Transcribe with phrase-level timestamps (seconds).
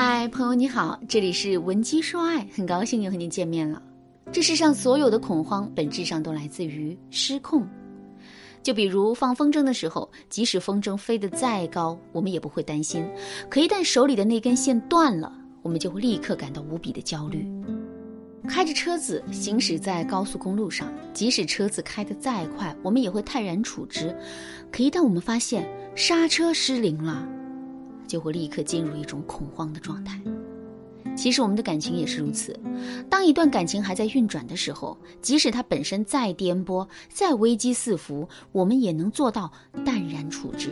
[0.00, 3.82] 嗨，朋友你好，这里是文姬说爱，很高兴又和你见面了。
[4.30, 7.66] 这世上所有的恐慌，本质上都来自于失控。
[8.62, 13.02] 就比如放风筝的时候，即使风筝飞得再高，我们也不会担心；
[13.50, 15.32] 可一旦手里的那根线断了，
[15.62, 17.44] 我们就会立刻感到无比的焦虑。
[18.48, 24.14] 开着车子行驶在高速公路上，即使车子开得再快，我们也会泰然处之；
[24.70, 27.28] 可一旦我们发现刹车失灵了，
[28.08, 30.20] 就会立刻进入一种恐慌的状态。
[31.16, 32.58] 其实我们的感情也是如此。
[33.08, 39.50] 当一段感情还在运转的时候，即使它本身再颠簸、再危机四伏，我们也能做到
[39.84, 40.70] 淡然处之。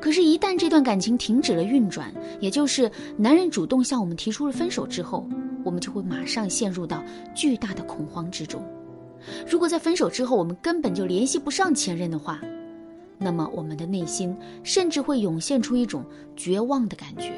[0.00, 5.28] 可是，一旦这段感情停止了运转，也就是男人主动向我们提出了分手之后，
[5.64, 7.02] 我们就会马上陷入到
[7.34, 8.62] 巨大的恐慌之中。
[9.50, 12.40] 如果在分手之后我们根本就联系不上前任的话，
[13.18, 16.04] 那么我们的内心甚至会涌现出一种
[16.36, 17.32] 绝望的感觉。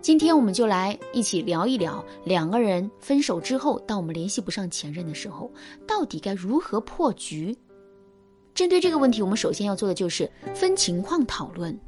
[0.00, 5.48] 今天我们就来一起聊一聊，两个人分手之后，当我们联系不上前任的时候，
[5.86, 7.56] 到底该如何破局？
[8.52, 11.78] 针对这个问题，我们首先要做的就是分情况讨论，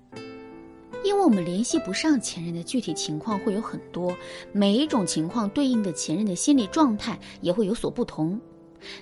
[1.04, 4.16] 因为我们联系不上前任的具体情况会有很多，
[4.52, 8.40] 每一种情况对应的前任的心理状态也会有所不同。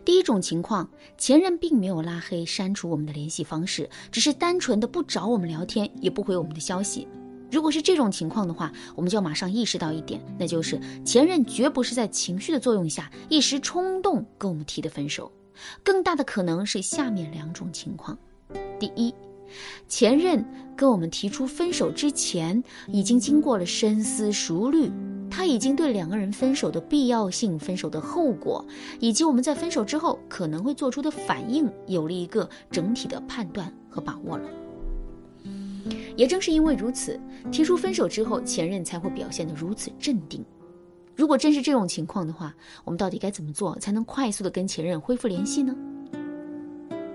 [0.05, 7.07] 第一种情况，前任并没有拉黑、删除我们的联系方式，只是单纯的不找我们聊天，也不回我们的消息。
[7.51, 15.31] 如果是这种情况的话，我们就要马上意识到一点，那就是前任绝不是在情绪的作用下一时冲动跟我们提的分手，
[15.83, 18.17] 更大的可能是下面两种情况：
[18.81, 19.15] 第一，
[19.87, 20.43] 前任
[20.75, 24.91] 跟我们提出分手之前，已经经过了深思熟虑，
[25.35, 28.63] 他已经对两个人分手的必要性、分手的后果，
[29.01, 34.47] 以及我们在分手之后可能会做出的反应，有了一个整体的判断和把握了。
[36.17, 37.19] 也正是因为如此，
[37.51, 40.45] 提出分手之后，前任才会表现得如此镇定。
[41.17, 45.75] 如果真是这种情况的话，我们到底该怎么做才能快速的跟前任恢复联系呢？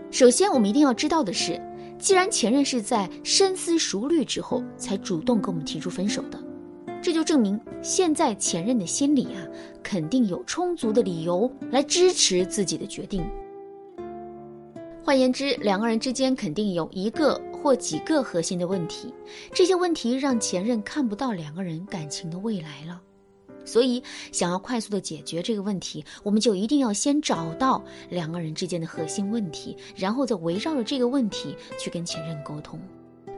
[0.09, 1.61] 首先，我们一定要知道的是，
[2.00, 6.47] 既然前任是在深思熟虑之后才主动跟我们提出分手的，
[7.07, 9.40] 这就证明现在前任的心里啊，
[9.81, 13.25] 肯定有充足的理由来支持自己的决定。
[15.06, 17.41] 换言之，两个人之间肯定有一个。
[17.63, 19.13] 或几个核心的问题，
[19.53, 23.01] 这些问题让前任看不到两个人感情的未来了。
[23.63, 24.03] 所以，
[24.34, 32.78] 想要快速的解决这个问题，我们就一定要先找到两个人之间的核心问题，然后再围绕着这个问题去跟前任沟通。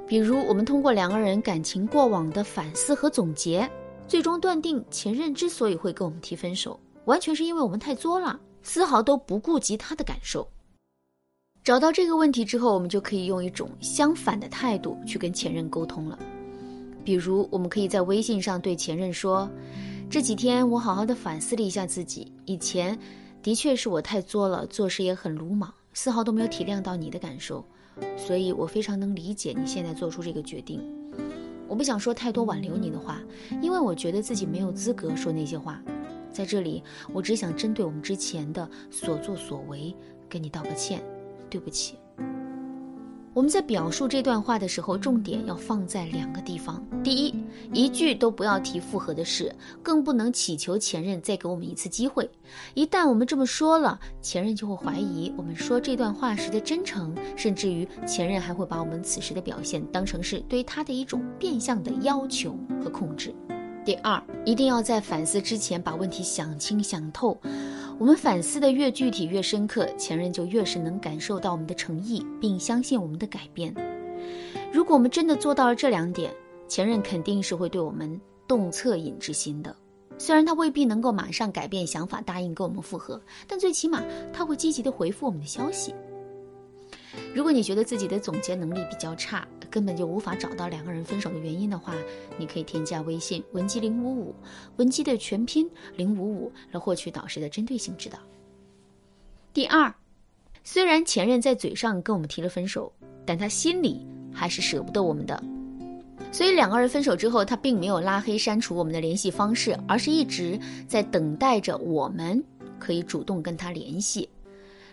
[0.10, 3.70] 比如，我们通过两个人感情过往的反思和总结，
[4.08, 10.50] 最终断定前任之所以会跟我们提分手，完全是因为我们太作了，丝毫都不顾及他的感受。
[11.64, 16.18] 找到这个问题之后，我们就可以用一种相反的态度去跟前任沟通了。
[17.06, 19.48] 比如，我们可以在微信上对前任说
[20.10, 22.98] ：“这几天我好好的反思了一下自己，以前
[23.44, 27.64] 的确是我太作了，做事也很鲁莽，丝毫都没有体谅到你的感受，
[28.18, 30.82] 所以我非常能理解你现在做出这个决定。
[31.68, 33.22] 我不想说太多挽留你的话，
[33.62, 35.82] 因为我觉得自己没有资格说那些话。
[36.32, 36.84] 在这里，
[37.14, 39.96] 我只想针对我们之前的所作所为
[40.28, 41.04] 跟你道个歉。”
[41.50, 41.96] 对不起，
[43.40, 46.86] 我们在表述这段话的时候，重点要放在两个地方。
[47.02, 47.34] 第一，
[47.72, 52.30] 一句都不要提复合的事，更不能祈求前任再给我们一次机会。
[52.74, 63.34] 一旦我们这么说了，前任就会怀疑我们说这段话时的真诚，甚至于前任还会把我们此时的表现当成是对他的一种变相的要求和控制。
[63.86, 67.40] 第二，一定要在反思之前把问题想清想透。
[68.00, 73.76] 我们反思的越具体越深刻，前任就越是能感受到我们的诚意，并相信我们的改变。
[74.72, 76.34] 如果我们真的做到了这两点，
[76.66, 79.76] 前任肯定是会对我们动恻隐之心的。
[80.18, 85.94] 虽然他未必能够马上改变想法，答应跟我们复合，但最起码他会积极的回复我们的消息。
[87.36, 91.94] 如果你觉得自己的总结能力比较差，根本就无法找到两个人分手的原因的话，
[92.38, 94.36] 你可以添加微信文姬零五五，
[94.78, 98.18] 文姬的全拼零五五，来获取导师的针对性指导。
[99.54, 99.94] 第二，
[100.64, 102.92] 虽然前任在嘴上跟我们提了分手，
[103.26, 105.42] 但他心里还是舍不得我们的，
[106.32, 112.42] 所以两个人分手之后，他并没有拉黑删除我们的联系方式，而是一直在等待着我们
[112.78, 114.30] 可以主动跟他联系。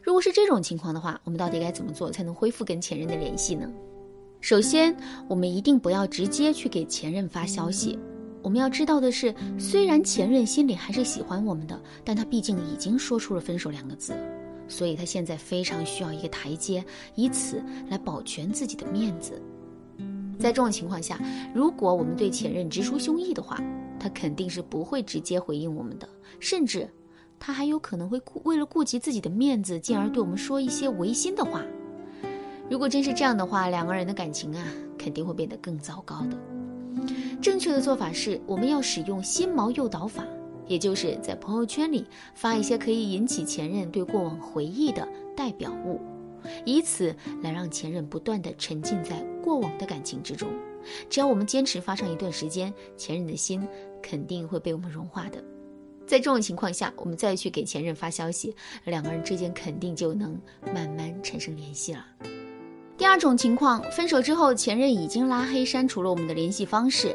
[0.03, 3.71] 如果是这种情况的话，我们到底该怎么做才能恢复跟前任的联系呢？
[4.41, 4.97] 首先，
[5.29, 7.99] 我们一定不要直接去给前任发消息。
[8.43, 14.15] 我们要知道的是，虽然前任心里还是喜欢我们的，但他毕竟已经说出了分手两个字，
[14.69, 16.85] 所以他现在非常需要一个台阶，
[17.17, 19.43] 以此来保全自己的面子。
[20.39, 21.19] 在这种情况下，
[21.53, 23.61] 如果我们对前任直抒胸臆的话，
[23.99, 26.89] 他肯定是不会直接回应我们的，甚至
[27.41, 31.65] 他还有可能会顾为了顾及自己的面子，进而对我们说一些违心的话。
[32.69, 34.65] 如果真是这样的话，两个人的感情啊，
[34.99, 36.37] 肯定会变得更糟糕的。
[37.41, 40.25] 正确的做法是，我们要使用心锚诱导法，
[40.67, 42.05] 也就是在朋友圈里
[42.35, 46.01] 发一些可以引起前任对过往回忆的代表物，
[46.65, 50.49] 以此来让前任不断的沉浸在过往的感情之中。
[51.09, 53.67] 只要我们坚持发上一段时间，前任的心
[54.03, 55.39] 肯定会被我们融化的。
[56.05, 58.55] 在这种情况下，我们再去给前任发消息，
[58.85, 60.37] 两个人之间肯定就能
[60.75, 62.05] 慢慢产生联系了。
[62.99, 67.15] 第二种情况，分手之后，前任已经拉黑删除了我们的联系方式。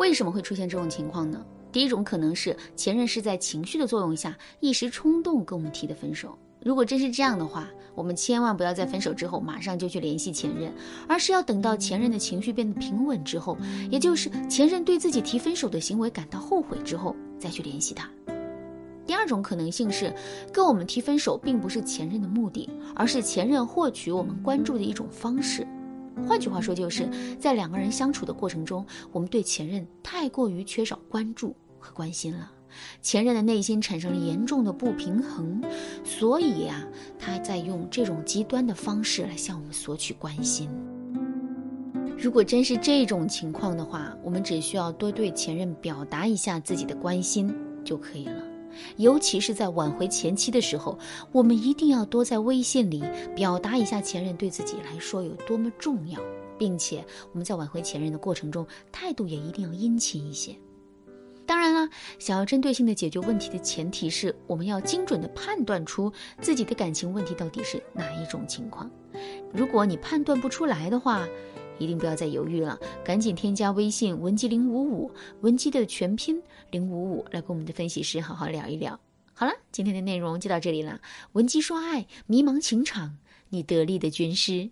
[0.00, 1.40] 为什么会出现这种情况呢？
[1.70, 6.36] 第一种可能是前任是在情绪的作用下一时冲动跟我们提的分手。
[6.60, 10.72] 如果真是这样的话，我们千万不要在分手之后马上就去联系前任，
[11.06, 13.56] 而是要等到前任的情绪变得平稳之后，
[13.88, 18.10] 也就是前任对自己提分手的行为感到后悔之后再去联系他。
[19.06, 20.12] 第二种可能性是，
[20.52, 25.66] 跟我们提分手并不是前任的目的，而是前任获取我们关注的一种方式。
[26.26, 27.08] 换句话说，就是
[27.38, 32.50] 在两个人相处的过程中，我们对前任太过于缺少关注和关心了，
[33.02, 35.62] 前任的内心产生了严重的不平衡，
[36.02, 36.82] 所以呀，
[37.18, 40.70] 他在用这种极端的方式来向我们索取关心。
[42.18, 47.54] 如果真是这种情况的话，我们只需要多对前任表达一下自己的关心
[47.84, 48.55] 就可以了。
[48.96, 50.98] 尤其是在挽回前妻的时候，
[51.32, 53.02] 我们一定要多在微信里
[53.34, 56.20] 表达一下前任对自己来说有多么重要，
[56.58, 60.56] 并且我们在挽回前任的过程中，态度也一定要殷勤一些。
[61.46, 61.88] 当然了，
[62.18, 68.90] 想要针对性的解决问题的前提是我们要精准的判断出自己的感情问题到底是哪一种情况。
[69.52, 71.24] 如果你判断不出来的话，
[71.78, 78.98] 一定不要再犹豫了，赶紧添加微信文姬零五五，文姬的全拼零五五，来跟我们的分析师好好聊一聊。
[79.34, 81.00] 好了，今天的内容就到这里了。
[81.32, 83.18] 文姬说爱，迷茫情场，
[83.50, 84.70] 你得力的军师。